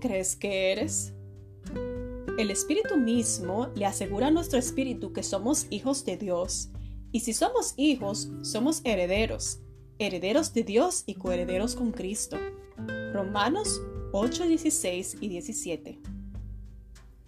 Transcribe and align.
crees 0.00 0.36
que 0.36 0.72
eres? 0.72 1.12
El 2.38 2.50
Espíritu 2.50 2.96
mismo 2.96 3.68
le 3.74 3.86
asegura 3.86 4.28
a 4.28 4.30
nuestro 4.30 4.58
espíritu 4.58 5.12
que 5.12 5.22
somos 5.22 5.66
hijos 5.70 6.04
de 6.04 6.16
Dios. 6.16 6.70
Y 7.12 7.20
si 7.20 7.32
somos 7.32 7.72
hijos, 7.76 8.28
somos 8.42 8.82
herederos, 8.84 9.60
herederos 9.98 10.52
de 10.52 10.62
Dios 10.62 11.04
y 11.06 11.14
coherederos 11.14 11.74
con 11.74 11.92
Cristo. 11.92 12.36
Romanos 13.12 13.80
8, 14.12 14.44
16 14.44 15.16
y 15.20 15.28
17. 15.28 16.00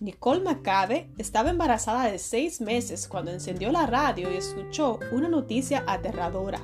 Nicole 0.00 0.42
Macabe 0.42 1.10
estaba 1.16 1.50
embarazada 1.50 2.10
de 2.10 2.18
seis 2.18 2.60
meses 2.60 3.08
cuando 3.08 3.30
encendió 3.30 3.70
la 3.70 3.86
radio 3.86 4.30
y 4.30 4.36
escuchó 4.36 4.98
una 5.12 5.28
noticia 5.28 5.84
aterradora. 5.86 6.60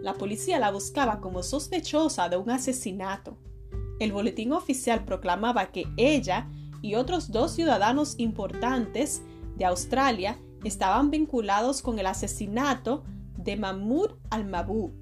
La 0.00 0.14
policía 0.14 0.58
la 0.58 0.70
buscaba 0.70 1.20
como 1.20 1.42
sospechosa 1.42 2.28
de 2.28 2.36
un 2.36 2.50
asesinato. 2.50 3.36
El 3.98 4.12
boletín 4.12 4.52
oficial 4.52 5.04
proclamaba 5.04 5.66
que 5.66 5.86
ella 5.96 6.48
y 6.82 6.96
otros 6.96 7.30
dos 7.30 7.52
ciudadanos 7.52 8.14
importantes 8.18 9.22
de 9.56 9.64
Australia 9.64 10.38
estaban 10.64 11.10
vinculados 11.10 11.82
con 11.82 11.98
el 11.98 12.06
asesinato 12.06 13.04
de 13.36 13.56
Mahmoud 13.56 14.12
al-Mabou, 14.30 14.92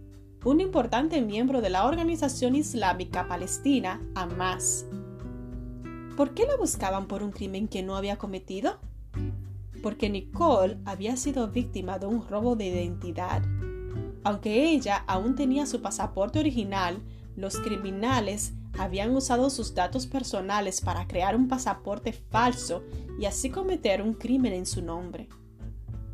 un 0.45 0.61
importante 0.61 1.23
miembro 1.23 1.61
de 1.61 1.71
la 1.71 1.87
organización 1.87 2.55
islámica 2.55 3.29
palestina 3.29 4.01
Hamas. 4.15 4.87
¿Por 6.17 6.35
qué 6.35 6.45
la 6.47 6.57
buscaban 6.57 7.07
por 7.07 7.23
un 7.23 7.33
crimen 7.33 7.69
que 7.69 7.83
no 7.83 7.97
había 7.97 8.19
cometido? 8.19 8.79
Porque 9.83 10.11
Nicole 10.11 10.79
había 10.85 11.17
sido 11.17 11.49
víctima 11.49 11.99
de 11.99 12.07
un 12.07 12.27
robo 12.29 12.55
de 12.55 12.67
identidad. 12.67 13.43
Aunque 14.25 14.71
ella 14.71 15.05
aún 15.07 15.35
tenía 15.35 15.67
su 15.67 15.81
pasaporte 15.81 16.39
original, 16.39 17.03
los 17.35 17.59
criminales 17.59 18.53
habían 18.79 19.15
usado 19.15 19.51
sus 19.51 19.75
datos 19.75 20.07
personales 20.07 20.81
para 20.81 21.07
crear 21.07 21.37
un 21.37 21.49
pasaporte 21.49 22.13
falso 22.13 22.83
y 23.19 23.27
así 23.27 23.51
cometer 23.51 24.03
un 24.03 24.15
crimen 24.15 24.53
en 24.53 24.67
su 24.67 24.83
nombre. 24.83 25.29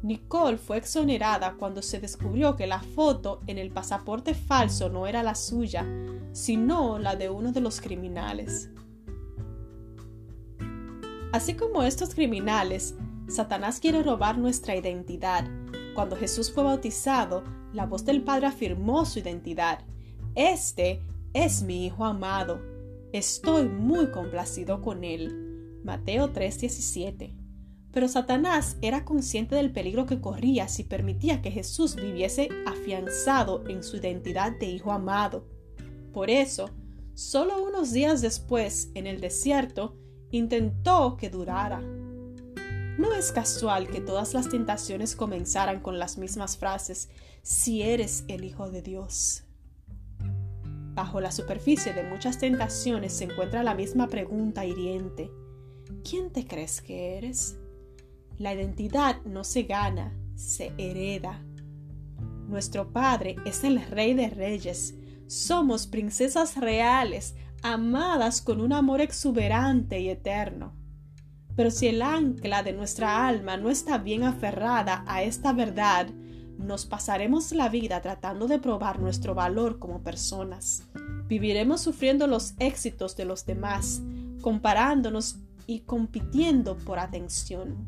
Nicole 0.03 0.59
fue 0.59 0.77
exonerada 0.77 1.55
cuando 1.55 1.83
se 1.83 2.01
descubrió 2.01 2.57
que 2.57 2.67
la 2.67 2.81
foto 2.81 3.41
en 3.47 3.59
el 3.59 3.71
pasaporte 3.71 4.35
falso 4.35 4.89
no 4.89 5.07
era 5.07 5.23
la 5.23 5.35
suya, 5.35 5.85
sino 6.33 6.99
la 6.99 7.17
de 7.17 7.31
uno 7.31 7.53
de 7.53 7.61
los 7.61 7.81
criminales. 7.81 8.71
Así 11.33 11.55
como 11.55 11.83
estos 11.83 12.15
criminales, 12.15 12.95
Satanás 13.29 13.81
quiere 13.81 14.03
robar 14.03 14.39
nuestra 14.39 14.77
identidad. 14.77 15.45
Cuando 15.95 16.17
Jesús 16.17 16.51
fue 16.51 16.65
bautizado, 16.65 17.43
la 17.73 17.85
voz 17.85 18.05
del 18.05 18.23
Padre 18.23 18.47
afirmó 18.47 19.05
su 19.05 19.19
identidad. 19.19 19.81
Este 20.35 21.03
es 21.35 21.63
mi 21.63 21.87
Hijo 21.87 22.05
amado. 22.05 22.61
Estoy 23.13 23.69
muy 23.69 24.11
complacido 24.11 24.83
con 24.83 25.05
él. 25.05 25.81
Mateo 25.85 26.33
3:17. 26.33 27.35
Pero 27.93 28.09
Satanás 28.09 28.77
era 28.83 29.05
consciente 29.05 29.55
del 29.55 29.73
peligro 29.73 30.07
que 30.07 30.21
corría 30.21 30.69
si 30.69 30.85
permitía 30.85 31.41
que 31.41 31.51
Jesús 31.51 31.97
viviese 31.97 32.49
afianzado 32.67 33.67
en 33.69 33.83
su 33.83 33.97
identidad 33.97 34.53
de 34.59 34.67
Hijo 34.67 34.93
amado. 34.93 35.47
Por 36.13 36.31
eso, 36.31 36.71
solo 37.15 37.63
unos 37.63 37.93
días 37.93 38.21
después, 38.21 38.91
en 38.95 39.07
el 39.07 39.21
desierto, 39.21 39.97
intentó 40.31 41.17
que 41.17 41.31
durara. 41.31 41.81
No 42.99 43.15
es 43.15 43.33
casual 43.33 43.89
que 43.89 44.01
todas 44.01 44.35
las 44.35 44.49
tentaciones 44.49 45.17
comenzaran 45.17 45.81
con 45.81 45.99
las 45.99 46.19
mismas 46.19 46.59
frases, 46.59 47.09
si 47.43 47.83
eres 47.83 48.25
el 48.29 48.45
Hijo 48.45 48.71
de 48.71 48.83
Dios. 48.83 49.48
Bajo 50.99 51.21
la 51.21 51.31
superficie 51.31 51.93
de 51.93 52.03
muchas 52.03 52.39
tentaciones 52.39 53.13
se 53.13 53.23
encuentra 53.23 53.63
la 53.63 53.77
misma 53.77 54.09
pregunta 54.09 54.67
hiriente. 54.67 55.31
¿Quién 56.03 56.33
te 56.33 56.45
crees 56.45 56.83
que 56.83 57.17
eres? 57.17 57.57
La 58.37 58.53
identidad 58.53 59.23
no 59.25 59.45
se 59.45 59.63
gana, 59.63 60.13
se 60.35 60.73
hereda. 60.77 61.41
Nuestro 62.49 62.93
Padre 62.93 63.37
es 63.47 63.63
el 63.63 63.81
Rey 63.81 64.13
de 64.15 64.29
Reyes. 64.29 64.97
Somos 65.29 65.87
princesas 65.87 66.57
reales, 66.57 67.37
amadas 67.63 68.43
con 68.43 68.61
un 68.61 68.73
amor 68.73 69.01
exuberante 69.01 70.01
y 70.01 70.09
eterno. 70.09 70.75
Pero 71.55 71.71
si 71.71 71.87
el 71.87 72.03
ancla 72.03 72.65
de 72.65 72.73
nuestra 72.73 73.29
alma 73.29 73.57
no 73.57 73.71
está 73.71 73.99
bien 73.99 74.25
aferrada 74.25 75.05
a 75.07 75.23
esta 75.23 75.53
verdad, 75.53 76.09
nos 76.59 76.87
pasaremos 76.87 77.53
la 77.53 77.69
vida 77.69 78.03
tratando 78.03 78.49
de 78.49 78.59
probar 78.59 78.99
nuestro 79.01 79.35
valor 79.35 79.79
como 79.79 80.03
personas. 80.03 80.83
Viviremos 81.29 81.81
sufriendo 81.81 82.27
los 82.27 82.55
éxitos 82.59 83.17
de 83.17 83.25
los 83.25 83.47
demás, 83.47 84.03
comparándonos 84.43 85.37
y 85.67 85.81
compitiendo 85.81 86.77
por 86.77 86.99
atención. 86.99 87.87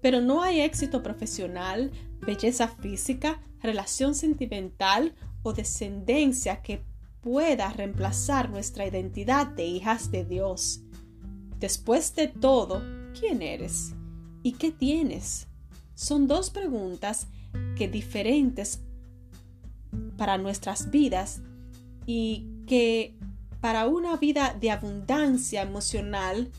Pero 0.00 0.20
no 0.20 0.42
hay 0.42 0.60
éxito 0.60 1.02
profesional, 1.02 1.92
belleza 2.20 2.68
física, 2.68 3.40
relación 3.62 4.14
sentimental 4.14 5.14
o 5.42 5.52
descendencia 5.52 6.62
que 6.62 6.82
pueda 7.20 7.72
reemplazar 7.72 8.50
nuestra 8.50 8.86
identidad 8.86 9.46
de 9.46 9.64
hijas 9.64 10.10
de 10.10 10.24
Dios. 10.24 10.82
Después 11.58 12.14
de 12.16 12.26
todo, 12.28 12.82
¿quién 13.18 13.42
eres? 13.42 13.94
¿Y 14.42 14.52
qué 14.52 14.72
tienes? 14.72 15.46
Son 15.94 16.26
dos 16.26 16.50
preguntas 16.50 17.26
que 17.76 17.88
diferentes 17.88 18.80
para 20.16 20.38
nuestras 20.38 20.90
vidas 20.90 21.42
y 22.06 22.46
que 22.66 23.14
para 23.60 23.86
una 23.86 24.16
vida 24.16 24.56
de 24.58 24.70
abundancia 24.70 25.62
emocional 25.62 26.50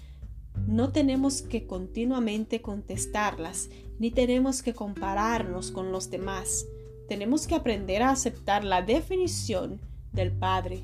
no 0.67 0.91
tenemos 0.91 1.41
que 1.41 1.65
continuamente 1.65 2.61
contestarlas 2.61 3.69
ni 3.99 4.11
tenemos 4.11 4.61
que 4.61 4.73
compararnos 4.73 5.71
con 5.71 5.91
los 5.91 6.09
demás. 6.09 6.65
Tenemos 7.07 7.47
que 7.47 7.55
aprender 7.55 8.01
a 8.01 8.11
aceptar 8.11 8.63
la 8.63 8.81
definición 8.81 9.79
del 10.11 10.31
Padre. 10.31 10.83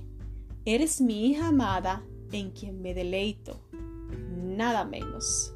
Eres 0.65 1.01
mi 1.01 1.27
hija 1.27 1.47
amada 1.47 2.03
en 2.31 2.51
quien 2.51 2.81
me 2.81 2.93
deleito, 2.93 3.59
nada 4.35 4.85
menos. 4.85 5.53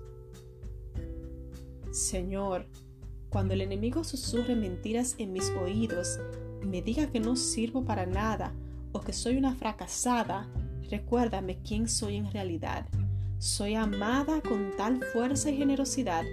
Señor, 1.94 2.68
cuando 3.30 3.54
el 3.54 3.62
enemigo 3.62 4.04
susurre 4.04 4.56
mentiras 4.56 5.14
en 5.20 5.32
mis 5.32 5.52
oídos, 5.52 6.20
me 6.66 6.82
diga 6.82 7.12
que 7.12 7.20
no 7.20 7.36
sirvo 7.36 7.86
para 7.86 8.08
nada 8.08 8.52
o 8.94 9.02
que 9.02 9.14
soy 9.14 9.38
una 9.38 9.54
fracasada, 9.54 10.50
recuérdame 10.90 11.62
quién 11.62 11.88
soy 11.88 12.16
en 12.16 12.32
realidad. 12.32 12.88
Soy 13.38 13.76
amada 13.76 14.42
con 14.42 14.72
tal 14.76 15.04
fuerza 15.04 15.52
y 15.52 15.58
generosidad 15.58 16.24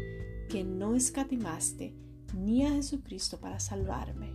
que 0.48 0.64
no 0.64 0.94
escatimaste 0.94 1.94
ni 2.34 2.64
a 2.64 2.70
Jesucristo 2.70 3.38
para 3.38 3.60
salvarme. 3.60 4.32